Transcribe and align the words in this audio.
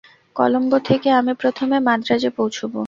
কলম্বো 0.35 0.77
থেকে 0.79 1.09
আমি 1.19 1.33
প্রথমে 1.41 1.77
মান্দ্রাজে 1.79 2.29
পৌঁছব। 2.37 2.71